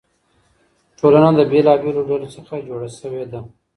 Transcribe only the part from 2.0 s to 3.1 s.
ډلو څخه جوړه